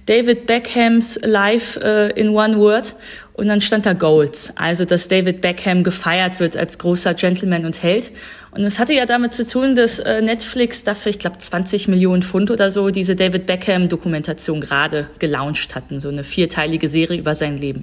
David 0.08 0.46
Beckhams 0.46 1.18
Life 1.22 1.78
äh, 1.80 2.18
in 2.18 2.30
One 2.30 2.56
Word 2.56 2.94
und 3.34 3.48
dann 3.48 3.60
stand 3.60 3.84
da 3.84 3.92
Goals, 3.92 4.54
also 4.56 4.86
dass 4.86 5.08
David 5.08 5.42
Beckham 5.42 5.84
gefeiert 5.84 6.40
wird 6.40 6.56
als 6.56 6.78
großer 6.78 7.12
Gentleman 7.12 7.66
und 7.66 7.82
Held. 7.82 8.10
Und 8.52 8.62
es 8.62 8.78
hatte 8.78 8.94
ja 8.94 9.04
damit 9.04 9.34
zu 9.34 9.46
tun, 9.46 9.74
dass 9.74 9.98
äh, 9.98 10.22
Netflix 10.22 10.82
dafür, 10.82 11.10
ich 11.10 11.18
glaube, 11.18 11.36
20 11.36 11.88
Millionen 11.88 12.22
Pfund 12.22 12.50
oder 12.50 12.70
so 12.70 12.88
diese 12.88 13.16
David 13.16 13.44
Beckham-Dokumentation 13.44 14.62
gerade 14.62 15.08
gelauncht 15.18 15.74
hatten, 15.74 16.00
so 16.00 16.08
eine 16.08 16.24
vierteilige 16.24 16.88
Serie 16.88 17.18
über 17.18 17.34
sein 17.34 17.58
Leben 17.58 17.82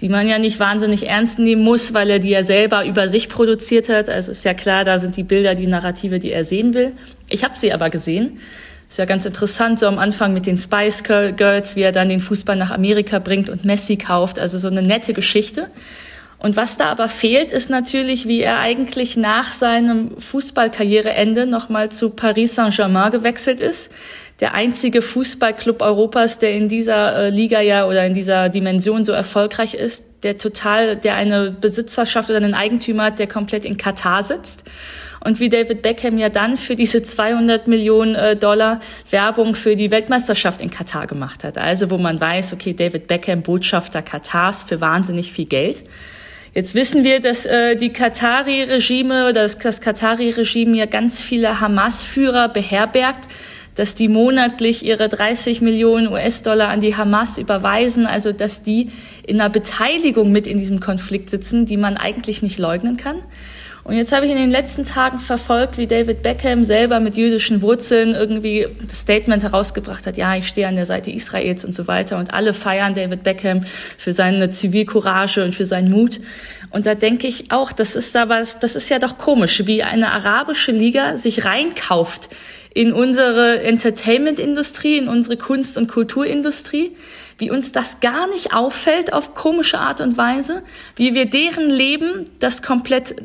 die 0.00 0.08
man 0.08 0.28
ja 0.28 0.38
nicht 0.38 0.60
wahnsinnig 0.60 1.08
ernst 1.08 1.40
nehmen 1.40 1.62
muss, 1.62 1.92
weil 1.92 2.08
er 2.08 2.18
die 2.20 2.30
ja 2.30 2.44
selber 2.44 2.86
über 2.86 3.08
sich 3.08 3.28
produziert 3.28 3.88
hat. 3.88 4.08
Also 4.08 4.30
ist 4.30 4.44
ja 4.44 4.54
klar, 4.54 4.84
da 4.84 5.00
sind 5.00 5.16
die 5.16 5.24
Bilder, 5.24 5.56
die 5.56 5.66
Narrative, 5.66 6.20
die 6.20 6.30
er 6.30 6.44
sehen 6.44 6.72
will. 6.72 6.92
Ich 7.28 7.42
habe 7.42 7.58
sie 7.58 7.72
aber 7.72 7.90
gesehen 7.90 8.38
ist 8.88 8.98
ja 8.98 9.04
ganz 9.04 9.26
interessant, 9.26 9.78
so 9.78 9.86
am 9.86 9.98
Anfang 9.98 10.32
mit 10.32 10.46
den 10.46 10.56
Spice 10.56 11.02
Girls, 11.04 11.76
wie 11.76 11.82
er 11.82 11.92
dann 11.92 12.08
den 12.08 12.20
Fußball 12.20 12.56
nach 12.56 12.70
Amerika 12.70 13.18
bringt 13.18 13.50
und 13.50 13.64
Messi 13.64 13.96
kauft. 13.96 14.38
Also 14.38 14.58
so 14.58 14.68
eine 14.68 14.82
nette 14.82 15.12
Geschichte. 15.12 15.70
Und 16.38 16.56
was 16.56 16.78
da 16.78 16.86
aber 16.86 17.08
fehlt, 17.08 17.50
ist 17.50 17.68
natürlich, 17.68 18.28
wie 18.28 18.40
er 18.40 18.60
eigentlich 18.60 19.16
nach 19.16 19.52
seinem 19.52 20.18
Fußballkarriereende 20.18 21.46
nochmal 21.46 21.90
zu 21.90 22.10
Paris 22.10 22.54
Saint-Germain 22.54 23.10
gewechselt 23.10 23.60
ist. 23.60 23.90
Der 24.40 24.54
einzige 24.54 25.02
Fußballclub 25.02 25.82
Europas, 25.82 26.38
der 26.38 26.52
in 26.52 26.68
dieser 26.68 27.16
äh, 27.16 27.30
Liga 27.30 27.60
ja 27.60 27.86
oder 27.86 28.06
in 28.06 28.14
dieser 28.14 28.48
Dimension 28.48 29.02
so 29.02 29.12
erfolgreich 29.12 29.74
ist, 29.74 30.04
der 30.22 30.38
total, 30.38 30.96
der 30.96 31.14
eine 31.14 31.50
Besitzerschaft 31.50 32.30
oder 32.30 32.38
einen 32.38 32.54
Eigentümer 32.54 33.04
hat, 33.04 33.18
der 33.18 33.26
komplett 33.26 33.64
in 33.64 33.76
Katar 33.76 34.22
sitzt 34.22 34.64
und 35.24 35.40
wie 35.40 35.48
David 35.48 35.82
Beckham 35.82 36.18
ja 36.18 36.28
dann 36.28 36.56
für 36.56 36.76
diese 36.76 37.02
200 37.02 37.66
Millionen 37.66 38.14
äh, 38.14 38.36
Dollar 38.36 38.80
Werbung 39.10 39.54
für 39.54 39.76
die 39.76 39.90
Weltmeisterschaft 39.90 40.60
in 40.60 40.70
Katar 40.70 41.06
gemacht 41.06 41.44
hat. 41.44 41.58
Also 41.58 41.90
wo 41.90 41.98
man 41.98 42.20
weiß, 42.20 42.52
okay, 42.52 42.72
David 42.72 43.06
Beckham, 43.06 43.42
Botschafter 43.42 44.02
Katars 44.02 44.64
für 44.64 44.80
wahnsinnig 44.80 45.32
viel 45.32 45.46
Geld. 45.46 45.84
Jetzt 46.54 46.74
wissen 46.74 47.04
wir, 47.04 47.20
dass 47.20 47.46
äh, 47.46 47.76
die 47.76 47.92
Katari-Regime 47.92 49.24
oder 49.24 49.42
das, 49.42 49.58
das 49.58 49.80
Katari-Regime 49.80 50.76
ja 50.76 50.86
ganz 50.86 51.22
viele 51.22 51.60
Hamas-Führer 51.60 52.48
beherbergt, 52.48 53.28
dass 53.78 53.94
die 53.94 54.08
monatlich 54.08 54.84
ihre 54.84 55.08
30 55.08 55.60
Millionen 55.60 56.08
US-Dollar 56.08 56.68
an 56.68 56.80
die 56.80 56.96
Hamas 56.96 57.38
überweisen, 57.38 58.06
also 58.06 58.32
dass 58.32 58.62
die 58.64 58.90
in 59.24 59.40
einer 59.40 59.50
Beteiligung 59.50 60.32
mit 60.32 60.48
in 60.48 60.58
diesem 60.58 60.80
Konflikt 60.80 61.30
sitzen, 61.30 61.64
die 61.64 61.76
man 61.76 61.96
eigentlich 61.96 62.42
nicht 62.42 62.58
leugnen 62.58 62.96
kann. 62.96 63.22
Und 63.84 63.94
jetzt 63.94 64.12
habe 64.12 64.26
ich 64.26 64.32
in 64.32 64.36
den 64.36 64.50
letzten 64.50 64.84
Tagen 64.84 65.18
verfolgt, 65.18 65.78
wie 65.78 65.86
David 65.86 66.22
Beckham 66.22 66.64
selber 66.64 67.00
mit 67.00 67.16
jüdischen 67.16 67.62
Wurzeln 67.62 68.14
irgendwie 68.14 68.66
das 68.82 69.00
Statement 69.00 69.42
herausgebracht 69.44 70.06
hat, 70.06 70.16
ja, 70.16 70.36
ich 70.36 70.48
stehe 70.48 70.66
an 70.66 70.74
der 70.74 70.84
Seite 70.84 71.10
Israels 71.10 71.64
und 71.64 71.72
so 71.72 71.86
weiter. 71.86 72.18
Und 72.18 72.34
alle 72.34 72.52
feiern 72.52 72.94
David 72.94 73.22
Beckham 73.22 73.64
für 73.96 74.12
seine 74.12 74.50
Zivilcourage 74.50 75.42
und 75.42 75.54
für 75.54 75.64
seinen 75.64 75.90
Mut. 75.90 76.20
Und 76.70 76.84
da 76.84 76.96
denke 76.96 77.28
ich 77.28 77.50
auch, 77.50 77.72
das 77.72 77.94
ist 77.94 78.14
aber, 78.14 78.40
das 78.60 78.76
ist 78.76 78.90
ja 78.90 78.98
doch 78.98 79.16
komisch, 79.16 79.62
wie 79.66 79.82
eine 79.82 80.10
arabische 80.10 80.72
Liga 80.72 81.16
sich 81.16 81.46
reinkauft 81.46 82.28
in 82.78 82.92
unsere 82.92 83.60
Entertainment-Industrie, 83.62 84.98
in 84.98 85.08
unsere 85.08 85.36
Kunst- 85.36 85.76
und 85.76 85.88
Kulturindustrie, 85.88 86.92
wie 87.36 87.50
uns 87.50 87.72
das 87.72 87.98
gar 87.98 88.28
nicht 88.28 88.52
auffällt 88.54 89.12
auf 89.12 89.34
komische 89.34 89.80
Art 89.80 90.00
und 90.00 90.16
Weise, 90.16 90.62
wie 90.94 91.12
wir 91.12 91.26
deren 91.26 91.70
Leben, 91.70 92.26
das 92.38 92.62
komplett 92.62 93.16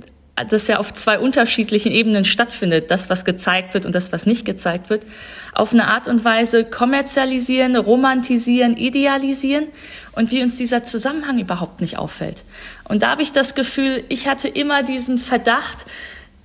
das 0.50 0.66
ja 0.66 0.80
auf 0.80 0.92
zwei 0.92 1.20
unterschiedlichen 1.20 1.92
Ebenen 1.92 2.26
stattfindet, 2.26 2.90
das, 2.90 3.12
was 3.12 3.24
gezeigt 3.26 3.76
wird 3.76 3.86
und 3.86 3.94
das, 3.94 4.12
was 4.12 4.26
nicht 4.26 4.46
gezeigt 4.46 4.90
wird, 4.90 5.06
auf 5.54 5.72
eine 5.72 5.86
Art 5.86 6.08
und 6.08 6.26
Weise 6.26 6.66
kommerzialisieren, 6.66 7.76
romantisieren, 7.76 8.76
idealisieren 8.76 9.68
und 10.14 10.32
wie 10.32 10.42
uns 10.42 10.58
dieser 10.58 10.84
Zusammenhang 10.84 11.38
überhaupt 11.38 11.82
nicht 11.82 12.00
auffällt. 12.00 12.44
Und 12.86 13.04
da 13.04 13.12
habe 13.12 13.22
ich 13.22 13.32
das 13.32 13.54
Gefühl, 13.54 14.04
ich 14.10 14.28
hatte 14.28 14.48
immer 14.48 14.82
diesen 14.82 15.20
Verdacht, 15.20 15.86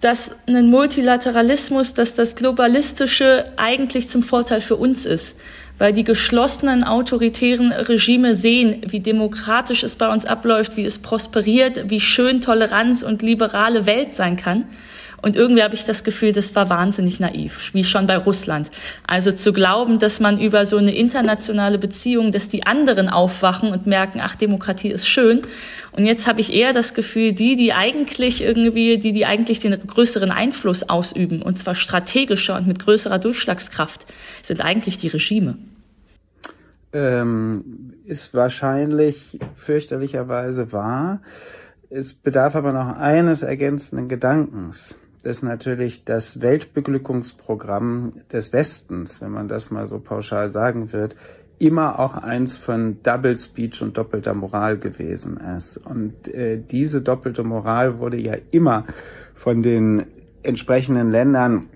dass 0.01 0.37
ein 0.47 0.71
Multilateralismus, 0.71 1.95
dass 1.95 2.15
das 2.15 2.37
Globalistische 2.37 3.45
eigentlich 3.57 4.09
zum 4.09 4.23
Vorteil 4.23 4.61
für 4.61 4.77
uns 4.77 5.05
ist 5.05 5.35
weil 5.79 5.93
die 5.93 6.05
geschlossenen 6.05 6.85
autoritären 6.85 7.73
Regime 7.73 8.35
sehen, 8.35 8.83
wie 8.87 9.01
demokratisch 9.01 9.85
es 9.85 9.97
bei 9.97 10.13
uns 10.13 10.25
abläuft, 10.25 10.77
wie 10.77 10.85
es 10.85 10.99
prosperiert, 10.99 11.89
wie 11.89 12.01
schön 12.01 12.41
Toleranz 12.41 13.03
und 13.03 13.23
liberale 13.23 13.87
Welt 13.87 14.15
sein 14.15 14.37
kann. 14.37 14.65
Und 15.21 15.35
irgendwie 15.35 15.63
habe 15.63 15.75
ich 15.75 15.85
das 15.85 16.05
Gefühl, 16.05 16.33
das 16.33 16.55
war 16.55 16.71
wahnsinnig 16.71 17.19
naiv, 17.19 17.71
wie 17.75 17.83
schon 17.83 18.07
bei 18.07 18.17
Russland. 18.17 18.71
Also 19.07 19.33
zu 19.33 19.53
glauben, 19.53 19.99
dass 19.99 20.21
man 20.21 20.41
über 20.41 20.65
so 20.65 20.77
eine 20.77 20.95
internationale 20.95 21.79
Beziehung, 21.79 22.31
dass 22.31 22.49
die 22.49 22.67
anderen 22.67 23.09
aufwachen 23.09 23.73
und 23.73 23.87
merken, 23.87 24.21
ach, 24.23 24.37
Demokratie 24.37 24.91
ist 24.91 25.09
schön. 25.09 25.43
Und 25.91 26.07
jetzt 26.07 26.29
habe 26.29 26.41
ich 26.41 26.53
eher 26.53 26.73
das 26.73 26.95
Gefühl, 26.95 27.33
die, 27.33 27.57
die 27.57 27.73
eigentlich 27.73 28.43
irgendwie, 28.43 28.99
die, 28.99 29.13
die 29.13 29.27
eigentlich 29.27 29.59
den 29.59 29.77
größeren 29.85 30.31
Einfluss 30.31 30.89
ausüben, 30.89 31.43
und 31.43 31.59
zwar 31.59 31.75
strategischer 31.75 32.57
und 32.57 32.69
mit 32.69 32.79
größerer 32.79 33.19
Durchschlagskraft, 33.19 34.07
sind 34.43 34.65
eigentlich 34.65 34.99
die 34.99 35.09
Regime. 35.09 35.57
Ähm, 36.93 37.95
ist 38.05 38.33
wahrscheinlich 38.35 39.39
fürchterlicherweise 39.55 40.73
wahr. 40.73 41.21
Es 41.91 42.15
bedarf 42.15 42.55
aber 42.55 42.73
noch 42.73 42.97
eines 42.97 43.43
ergänzenden 43.43 44.09
Gedankens 44.09 44.97
ist 45.23 45.43
natürlich 45.43 46.05
das 46.05 46.41
Weltbeglückungsprogramm 46.41 48.13
des 48.33 48.53
Westens, 48.53 49.21
wenn 49.21 49.33
man 49.33 49.49
das 49.49 49.71
mal 49.71 49.87
so 49.87 49.99
pauschal 49.99 50.49
sagen 50.51 50.93
wird, 50.93 51.17
immer 51.59 51.99
auch 51.99 52.15
eins 52.15 52.57
von 52.57 53.03
Double 53.03 53.37
Speech 53.37 53.83
und 53.83 53.97
doppelter 53.97 54.35
Moral 54.35 54.79
gewesen 54.79 55.39
ist. 55.39 55.77
Und 55.77 56.29
äh, 56.29 56.59
diese 56.59 57.03
doppelte 57.03 57.43
Moral 57.43 57.99
wurde 57.99 58.17
ja 58.17 58.35
immer 58.51 58.85
von 59.35 59.63
den 59.63 60.07
entsprechenden 60.43 61.11
Ländern, 61.11 61.69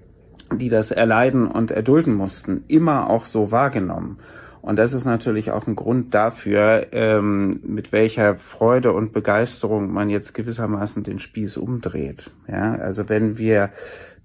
die 0.55 0.69
das 0.69 0.91
erleiden 0.91 1.49
und 1.49 1.71
erdulden 1.71 2.15
mussten, 2.15 2.65
immer 2.69 3.11
auch 3.11 3.25
so 3.25 3.51
wahrgenommen. 3.51 4.19
Und 4.63 4.79
das 4.79 4.95
ist 4.95 5.05
natürlich 5.05 5.51
auch 5.51 5.67
ein 5.67 5.75
Grund 5.75 6.15
dafür, 6.15 6.87
ähm, 6.93 7.59
mit 7.65 7.91
welcher 7.91 8.37
Freude 8.37 8.93
und 8.93 9.13
Begeisterung 9.13 9.93
man 9.93 10.09
jetzt 10.09 10.35
gewissermaßen 10.35 11.03
den 11.03 11.19
Spieß 11.19 11.57
umdreht. 11.57 12.31
Ja, 12.47 12.77
also 12.77 13.09
wenn 13.09 13.39
wir 13.39 13.71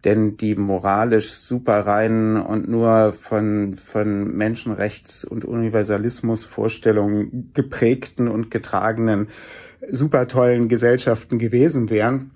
denn 0.06 0.38
die 0.38 0.54
moralisch 0.56 1.32
super 1.32 1.88
reinen 1.88 2.38
und 2.38 2.70
nur 2.70 3.14
von, 3.14 3.74
von 3.74 4.38
Menschenrechts- 4.38 5.26
und 5.26 5.44
Universalismusvorstellungen 5.44 7.50
geprägten 7.56 8.28
und 8.28 8.52
getragenen 8.52 9.30
super 9.90 10.28
tollen 10.28 10.70
Gesellschaften 10.70 11.40
gewesen 11.40 11.90
wären, 11.90 12.30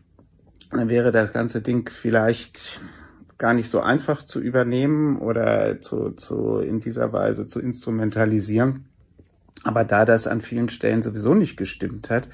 dann 0.72 0.90
wäre 0.90 1.12
das 1.12 1.34
ganze 1.34 1.62
Ding 1.62 1.88
vielleicht 1.88 2.82
gar 3.42 3.56
nicht 3.56 3.70
so 3.70 3.82
einfach 3.82 4.22
zu 4.22 4.40
übernehmen 4.40 5.18
oder 5.18 5.82
zu, 5.82 6.12
zu 6.12 6.60
in 6.60 6.80
dieser 6.80 7.12
Weise 7.12 7.48
zu 7.48 7.60
instrumentalisieren. 7.60 8.86
Aber 9.64 9.84
da 9.84 10.06
das 10.06 10.28
an 10.28 10.42
vielen 10.42 10.70
Stellen 10.70 11.02
sowieso 11.02 11.34
nicht 11.34 11.58
gestimmt 11.58 12.12
hat, 12.12 12.30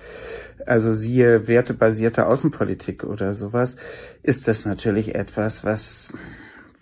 also 0.65 0.93
siehe 0.93 1.47
wertebasierte 1.47 2.27
Außenpolitik 2.27 3.05
oder 3.05 3.33
sowas, 3.33 3.77
ist 4.21 4.49
das 4.49 4.65
natürlich 4.65 5.15
etwas, 5.15 5.63
was, 5.63 6.11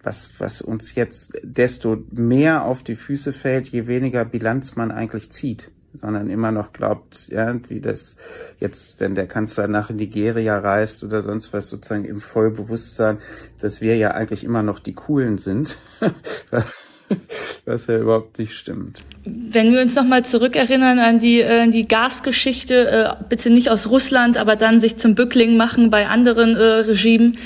was, 0.02 0.32
was 0.40 0.62
uns 0.62 0.96
jetzt 0.96 1.34
desto 1.44 2.04
mehr 2.12 2.66
auf 2.66 2.82
die 2.82 2.96
Füße 2.96 3.32
fällt, 3.32 3.70
je 3.70 3.86
weniger 3.86 4.26
Bilanz 4.26 4.76
man 4.76 4.92
eigentlich 4.92 5.32
zieht 5.32 5.70
sondern 5.98 6.30
immer 6.30 6.52
noch 6.52 6.74
glaubt, 6.74 7.28
ja, 7.30 7.56
wie 7.68 7.80
das 7.80 8.18
jetzt, 8.60 9.00
wenn 9.00 9.16
der 9.16 9.28
Kanzler 9.28 9.68
nach 9.68 9.90
Nigeria 9.90 10.58
reist 10.58 11.04
oder 11.04 11.22
sonst 11.22 11.54
was, 11.54 11.70
sozusagen 11.70 12.06
im 12.06 12.22
Vollbewusstsein, 12.22 13.18
dass 13.62 13.82
wir 13.82 13.98
ja 13.98 14.12
eigentlich 14.12 14.44
immer 14.44 14.64
noch 14.64 14.80
die 14.80 14.94
Coolen 14.94 15.38
sind, 15.38 15.78
was 17.66 17.88
ja 17.88 18.00
überhaupt 18.00 18.40
nicht 18.40 18.54
stimmt. 18.54 19.02
Wenn 19.24 19.74
wir 19.74 19.82
uns 19.82 19.96
nochmal 19.96 20.26
zurückerinnern 20.26 21.00
an 21.00 21.20
die, 21.20 21.42
äh, 21.42 21.70
die 21.70 21.88
Gasgeschichte, 21.88 22.90
äh, 22.90 23.24
bitte 23.30 23.50
nicht 23.50 23.70
aus 23.70 23.90
Russland, 23.90 24.38
aber 24.38 24.56
dann 24.56 24.80
sich 24.80 24.98
zum 24.98 25.16
Bückling 25.16 25.58
machen 25.58 25.90
bei 25.90 26.08
anderen 26.08 26.56
äh, 26.56 26.64
Regimen, 26.64 27.38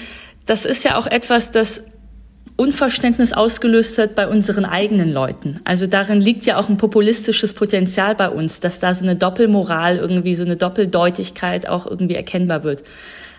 das 0.46 0.65
ist 0.65 0.84
ja 0.84 0.98
auch 0.98 1.08
etwas, 1.08 1.51
das 1.51 1.84
Unverständnis 2.60 3.32
ausgelöst 3.32 3.98
hat 3.98 4.16
bei 4.16 4.28
unseren 4.28 4.66
eigenen 4.66 5.13
Leuten. 5.13 5.62
Also 5.63 5.88
darin 5.88 6.20
liegt 6.20 6.46
ja 6.46 6.58
auch 6.58 6.68
ein 6.68 6.75
populistisches 6.75 7.54
Potenzial 7.54 8.16
bei 8.16 8.30
uns, 8.30 8.60
dass 8.60 8.80
da 8.80 8.94
so 8.94 9.06
eine 9.06 9.16
Doppelmoral 9.16 9.96
irgendwie, 9.96 10.36
so 10.36 10.44
eine 10.44 10.58
Doppeldeutigkeit 10.58 11.70
auch 11.70 11.88
irgendwie 11.88 12.16
erkennbar 12.16 12.63
wird. 12.63 12.84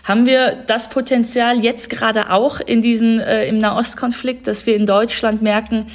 Haben 0.03 0.25
wir 0.25 0.57
das 0.65 0.89
Potenzial 0.89 1.63
jetzt 1.63 1.91
gerade 1.91 2.31
auch 2.31 2.59
in 2.59 2.81
diesen, 2.81 3.19
äh, 3.19 3.45
im 3.45 3.59
Nahostkonflikt, 3.59 4.47
dass 4.47 4.65
wir 4.65 4.75
in 4.75 4.87
Deutschland 4.87 5.43
merken, 5.43 5.85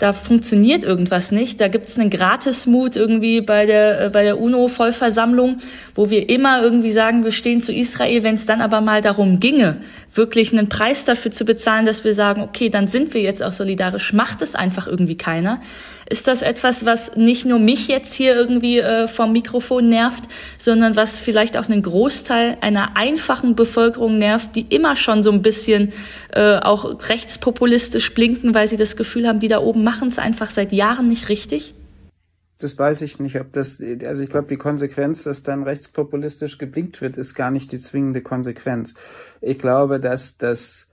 da 0.00 0.14
funktioniert 0.14 0.82
irgendwas 0.82 1.30
nicht. 1.30 1.60
Da 1.60 1.68
gibt's 1.68 1.98
einen 1.98 2.08
Gratismut 2.08 2.96
irgendwie 2.96 3.42
bei 3.42 3.66
der, 3.66 4.06
äh, 4.06 4.08
bei 4.08 4.24
der 4.24 4.40
UNO-Vollversammlung, 4.40 5.58
wo 5.94 6.08
wir 6.08 6.30
immer 6.30 6.62
irgendwie 6.62 6.90
sagen, 6.90 7.22
wir 7.22 7.32
stehen 7.32 7.62
zu 7.62 7.70
Israel. 7.72 8.22
Wenn 8.22 8.34
es 8.34 8.46
dann 8.46 8.62
aber 8.62 8.80
mal 8.80 9.02
darum 9.02 9.40
ginge, 9.40 9.76
wirklich 10.14 10.52
einen 10.52 10.70
Preis 10.70 11.04
dafür 11.04 11.30
zu 11.30 11.44
bezahlen, 11.44 11.84
dass 11.84 12.02
wir 12.02 12.14
sagen, 12.14 12.40
okay, 12.40 12.70
dann 12.70 12.88
sind 12.88 13.12
wir 13.12 13.20
jetzt 13.20 13.42
auch 13.42 13.52
solidarisch, 13.52 14.14
macht 14.14 14.40
es 14.40 14.54
einfach 14.54 14.86
irgendwie 14.86 15.16
keiner. 15.16 15.60
Ist 16.08 16.26
das 16.26 16.42
etwas, 16.42 16.84
was 16.84 17.14
nicht 17.14 17.46
nur 17.46 17.60
mich 17.60 17.86
jetzt 17.86 18.12
hier 18.14 18.34
irgendwie 18.34 18.80
äh, 18.80 19.06
vom 19.06 19.30
Mikrofon 19.30 19.88
nervt, 19.88 20.24
sondern 20.58 20.96
was 20.96 21.20
vielleicht 21.20 21.56
auch 21.56 21.68
einen 21.68 21.82
Großteil 21.82 22.56
einer 22.62 22.96
einfachen 22.96 23.54
Bevölkerung 23.54 24.18
nervt, 24.18 24.56
die 24.56 24.66
immer 24.70 24.96
schon 24.96 25.22
so 25.22 25.30
ein 25.30 25.40
bisschen 25.40 25.92
äh, 26.32 26.56
auch 26.56 27.08
rechtspopulistisch 27.08 28.12
blinken, 28.12 28.54
weil 28.54 28.66
sie 28.66 28.76
das 28.76 28.96
Gefühl 28.96 29.28
haben, 29.28 29.38
die 29.38 29.46
da 29.46 29.60
oben 29.60 29.84
machen 29.90 30.08
es 30.08 30.20
einfach 30.20 30.50
seit 30.50 30.70
Jahren 30.70 31.08
nicht 31.08 31.28
richtig? 31.28 31.74
Das 32.60 32.78
weiß 32.78 33.02
ich 33.02 33.18
nicht, 33.18 33.40
ob 33.40 33.52
das, 33.52 33.82
also 34.04 34.22
ich 34.22 34.30
glaube, 34.30 34.46
die 34.46 34.56
Konsequenz, 34.56 35.24
dass 35.24 35.42
dann 35.42 35.64
rechtspopulistisch 35.64 36.58
geblinkt 36.58 37.00
wird, 37.00 37.16
ist 37.16 37.34
gar 37.34 37.50
nicht 37.50 37.72
die 37.72 37.80
zwingende 37.80 38.22
Konsequenz. 38.22 38.94
Ich 39.40 39.58
glaube, 39.58 39.98
dass 39.98 40.36
das, 40.38 40.88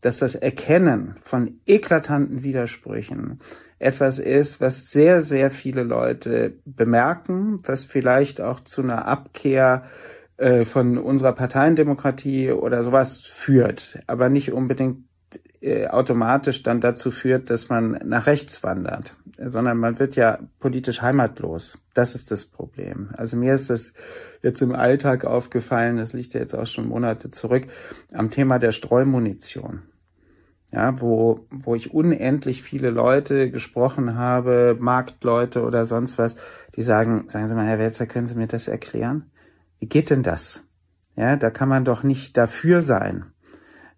dass 0.00 0.18
das 0.18 0.36
Erkennen 0.36 1.16
von 1.22 1.58
eklatanten 1.66 2.44
Widersprüchen, 2.44 3.40
etwas 3.80 4.20
ist, 4.20 4.60
was 4.60 4.92
sehr, 4.92 5.22
sehr 5.22 5.50
viele 5.50 5.82
Leute 5.82 6.54
bemerken, 6.64 7.58
was 7.64 7.82
vielleicht 7.82 8.40
auch 8.40 8.60
zu 8.60 8.82
einer 8.82 9.06
Abkehr 9.06 9.84
äh, 10.36 10.64
von 10.64 10.98
unserer 10.98 11.32
Parteiendemokratie 11.32 12.52
oder 12.52 12.84
sowas 12.84 13.22
führt, 13.22 13.98
aber 14.06 14.28
nicht 14.28 14.52
unbedingt 14.52 14.98
äh, 15.60 15.86
automatisch 15.88 16.62
dann 16.62 16.80
dazu 16.80 17.10
führt, 17.10 17.50
dass 17.50 17.68
man 17.68 18.00
nach 18.04 18.26
rechts 18.26 18.62
wandert, 18.62 19.14
sondern 19.38 19.78
man 19.78 19.98
wird 19.98 20.16
ja 20.16 20.38
politisch 20.58 21.02
heimatlos. 21.02 21.78
Das 21.94 22.14
ist 22.14 22.30
das 22.30 22.44
Problem. 22.44 23.10
Also 23.16 23.36
mir 23.36 23.54
ist 23.54 23.70
das 23.70 23.92
jetzt 24.42 24.62
im 24.62 24.74
Alltag 24.74 25.24
aufgefallen, 25.24 25.96
das 25.96 26.12
liegt 26.12 26.34
ja 26.34 26.40
jetzt 26.40 26.54
auch 26.54 26.66
schon 26.66 26.88
Monate 26.88 27.30
zurück, 27.30 27.66
am 28.12 28.30
Thema 28.30 28.58
der 28.58 28.72
Streumunition 28.72 29.82
ja, 30.72 31.00
wo, 31.00 31.46
wo 31.50 31.74
ich 31.74 31.94
unendlich 31.94 32.62
viele 32.62 32.90
Leute 32.90 33.50
gesprochen 33.50 34.16
habe, 34.16 34.76
Marktleute 34.78 35.62
oder 35.62 35.86
sonst 35.86 36.18
was, 36.18 36.36
die 36.74 36.82
sagen, 36.82 37.24
sagen 37.28 37.46
Sie 37.46 37.54
mal, 37.54 37.66
Herr 37.66 37.78
Welzer, 37.78 38.06
können 38.06 38.26
Sie 38.26 38.34
mir 38.34 38.46
das 38.46 38.68
erklären? 38.68 39.30
Wie 39.78 39.86
geht 39.86 40.10
denn 40.10 40.22
das? 40.22 40.62
Ja, 41.14 41.36
da 41.36 41.50
kann 41.50 41.68
man 41.68 41.84
doch 41.84 42.02
nicht 42.02 42.36
dafür 42.36 42.82
sein, 42.82 43.24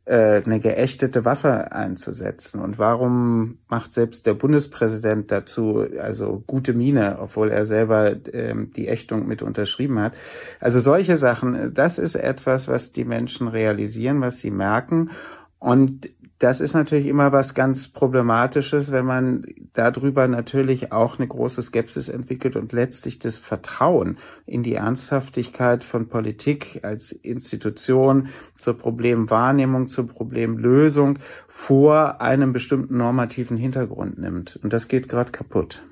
äh, 0.08 0.42
eine 0.42 0.58
geächtete 0.58 1.26
Waffe 1.26 1.72
einzusetzen. 1.72 2.60
Und 2.60 2.78
warum 2.78 3.58
macht 3.68 3.92
selbst 3.92 4.26
der 4.26 4.32
Bundespräsident 4.32 5.30
dazu 5.30 5.84
also 6.00 6.42
gute 6.46 6.72
Miene, 6.72 7.18
obwohl 7.20 7.50
er 7.50 7.66
selber 7.66 8.16
ähm, 8.32 8.70
die 8.74 8.88
Ächtung 8.88 9.26
mit 9.26 9.42
unterschrieben 9.42 10.00
hat? 10.00 10.14
Also 10.60 10.80
solche 10.80 11.18
Sachen, 11.18 11.74
das 11.74 11.98
ist 11.98 12.14
etwas, 12.14 12.68
was 12.68 12.92
die 12.92 13.04
Menschen 13.04 13.48
realisieren, 13.48 14.22
was 14.22 14.38
sie 14.38 14.50
merken. 14.50 15.10
Und 15.58 16.08
das 16.38 16.60
ist 16.60 16.74
natürlich 16.74 17.06
immer 17.06 17.32
was 17.32 17.54
ganz 17.54 17.88
Problematisches, 17.88 18.92
wenn 18.92 19.04
man 19.04 19.44
darüber 19.72 20.28
natürlich 20.28 20.92
auch 20.92 21.18
eine 21.18 21.26
große 21.26 21.62
Skepsis 21.62 22.08
entwickelt 22.08 22.54
und 22.54 22.72
letztlich 22.72 23.18
das 23.18 23.38
Vertrauen 23.38 24.18
in 24.46 24.62
die 24.62 24.74
Ernsthaftigkeit 24.74 25.82
von 25.82 26.08
Politik 26.08 26.80
als 26.82 27.10
Institution 27.10 28.28
zur 28.56 28.76
Problemwahrnehmung, 28.76 29.88
zur 29.88 30.06
Problemlösung 30.06 31.18
vor 31.48 32.20
einem 32.20 32.52
bestimmten 32.52 32.96
normativen 32.96 33.56
Hintergrund 33.56 34.18
nimmt. 34.18 34.60
Und 34.62 34.72
das 34.72 34.86
geht 34.86 35.08
gerade 35.08 35.32
kaputt. 35.32 35.82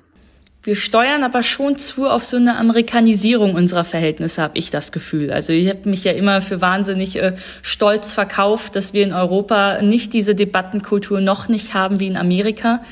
Wir 0.67 0.75
steuern 0.75 1.23
aber 1.23 1.43
schon 1.43 1.77
zu 1.77 2.09
auf 2.09 2.25
so 2.25 2.35
eine 2.35 2.57
Amerikanisierung 2.57 3.55
unserer 3.55 3.85
Verhältnisse, 3.85 4.41
habe 4.41 4.57
ich 4.57 4.69
das 4.69 4.91
Gefühl. 4.91 5.31
Also 5.31 5.53
ich 5.53 5.69
habe 5.69 5.87
mich 5.89 6.03
ja 6.03 6.11
immer 6.11 6.41
für 6.41 6.59
wahnsinnig 6.59 7.15
äh, 7.15 7.37
stolz 7.61 8.11
verkauft, 8.11 8.75
dass 8.75 8.91
wir 8.91 9.05
in 9.05 9.13
Europa 9.13 9.81
nicht 9.81 10.11
diese 10.11 10.35
Debattenkultur 10.35 11.21
noch 11.21 11.47
nicht 11.47 11.73
haben 11.73 12.01
wie 12.01 12.07
in 12.07 12.17
Amerika, 12.17 12.83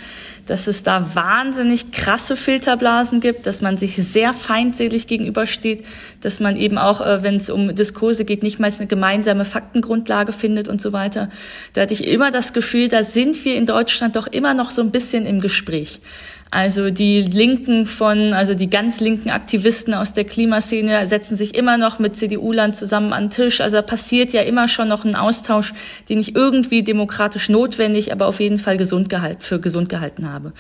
dass 0.46 0.68
es 0.68 0.84
da 0.84 1.16
wahnsinnig 1.16 1.92
krasse 1.92 2.38
Filterblasen 2.38 3.20
gibt, 3.20 3.46
dass 3.46 3.62
man 3.62 3.76
sich 3.76 3.98
sehr 3.98 4.34
feindselig 4.34 5.08
gegenübersteht, 5.08 5.84
dass 6.22 6.40
man 6.40 6.56
eben 6.56 6.78
auch, 6.78 7.02
äh, 7.02 7.24
wenn 7.24 7.36
es 7.36 7.50
um 7.50 7.76
Diskurse 7.76 8.24
geht, 8.24 8.42
nicht 8.42 8.58
meist 8.58 8.80
eine 8.80 8.88
gemeinsame 8.88 9.44
Faktengrundlage 9.44 10.32
findet 10.32 10.70
und 10.70 10.80
so 10.80 10.94
weiter. 10.94 11.30
Da 11.74 11.82
hatte 11.82 11.94
ich 11.94 12.08
immer 12.08 12.32
das 12.32 12.54
Gefühl, 12.54 12.88
da 12.88 13.04
sind 13.04 13.44
wir 13.44 13.58
in 13.58 13.66
Deutschland 13.66 14.16
doch 14.16 14.28
immer 14.28 14.54
noch 14.54 14.72
so 14.72 14.82
ein 14.82 14.92
bisschen 14.92 15.26
im 15.26 15.42
Gespräch. 15.42 16.00
Also 16.52 16.90
die 16.90 17.22
Linken 17.22 17.86
von, 17.86 18.32
also 18.32 18.54
die 18.54 18.70
ganz 18.70 19.00
linken 19.00 19.30
Aktivisten 19.30 19.94
aus 19.94 20.14
der 20.14 20.24
Klimaszene 20.24 21.06
setzen 21.08 21.36
sich 21.36 21.56
immer 21.56 21.78
noch 21.78 22.00
mit 22.00 22.16
CDU-Land 22.16 22.76
zusammen 22.76 23.14
an 23.14 23.26
den 23.26 23.30
Tisch. 23.32 23.62
Also 23.62 23.78
da 23.78 23.82
passiert 23.82 24.32
ja 24.32 24.42
immer 24.42 24.68
schon 24.68 24.88
noch 24.88 25.04
ein 25.04 25.16
Austausch, 25.16 25.74
den 26.08 26.20
ich 26.20 26.36
irgendwie 26.36 26.84
demokratisch 26.84 27.50
notwendig, 27.50 28.12
aber 28.12 28.28
auf 28.28 28.40
jeden 28.40 28.58
Fall 28.58 28.78
gesund 28.78 29.10
gehalten, 29.10 29.42
für 29.42 29.60
gesund 29.60 29.90
gehalten 29.90 30.32
habe. 30.32 30.54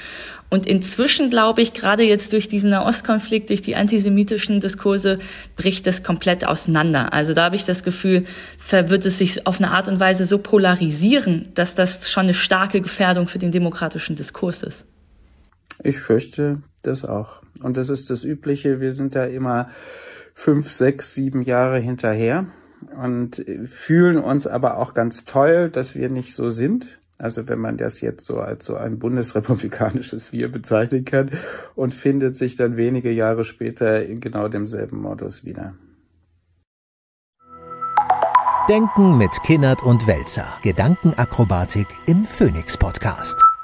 Und 0.50 0.66
inzwischen 0.66 1.30
glaube 1.30 1.62
ich, 1.62 1.74
gerade 1.74 2.04
jetzt 2.04 2.34
durch 2.34 2.48
diesen 2.48 2.72
Nahostkonflikt, 2.72 3.50
durch 3.50 3.62
die 3.62 3.76
antisemitischen 3.76 4.60
Diskurse, 4.60 5.20
bricht 5.56 5.88
das 5.88 6.04
komplett 6.04 6.46
auseinander. 6.46 7.14
Also 7.14 7.34
da 7.34 7.46
habe 7.46 7.56
ich 7.56 7.64
das 7.64 7.84
Gefühl, 7.84 8.26
wird 8.70 9.06
es 9.06 9.20
sich 9.20 9.48
auf 9.48 9.60
eine 9.60 9.72
Art 9.72 9.88
und 9.88 10.00
Weise 10.00 10.26
so 10.26 10.40
polarisieren, 10.40 11.50
dass 11.54 11.76
das 11.76 12.10
schon 12.10 12.24
eine 12.24 12.34
starke 12.34 12.82
Gefährdung 12.82 13.28
für 13.28 13.40
den 13.40 13.52
demokratischen 13.52 14.16
Diskurs 14.16 14.64
ist. 14.64 14.88
Ich 15.84 16.00
fürchte 16.00 16.62
das 16.82 17.06
auch. 17.06 17.42
Und 17.62 17.78
das 17.78 17.90
ist 17.90 18.10
das 18.10 18.24
Übliche. 18.24 18.80
Wir 18.80 18.94
sind 18.94 19.16
da 19.16 19.26
immer 19.26 19.70
fünf, 20.34 20.72
sechs, 20.72 21.16
sieben 21.16 21.42
Jahre 21.42 21.80
hinterher 21.80 22.46
und 23.02 23.44
fühlen 23.66 24.18
uns 24.18 24.48
aber 24.48 24.78
auch 24.78 24.94
ganz 24.94 25.26
toll, 25.26 25.70
dass 25.70 25.96
wir 25.96 26.10
nicht 26.10 26.36
so 26.36 26.50
sind. 26.50 27.00
Also 27.18 27.48
wenn 27.48 27.60
man 27.60 27.78
das 27.78 28.02
jetzt 28.02 28.26
so 28.26 28.40
als 28.40 28.66
so 28.66 28.76
ein 28.76 29.00
bundesrepublikanisches 29.00 30.34
Wir 30.34 30.52
bezeichnen 30.52 31.06
kann 31.06 31.32
und 31.74 31.94
findet 31.94 32.36
sich 32.36 32.58
dann 32.58 32.76
wenige 32.76 33.12
Jahre 33.12 33.46
später 33.46 34.06
in 34.06 34.20
genau 34.20 34.50
demselben 34.50 35.02
Modus 35.02 35.46
wieder. 35.46 35.76
Denken 38.68 39.18
mit 39.18 39.32
Kinnert 39.44 39.84
und 39.84 40.08
Welzer. 40.08 40.48
Gedankenakrobatik 40.64 41.88
im 42.08 42.26
Phoenix 42.26 42.76
Podcast. 42.76 43.55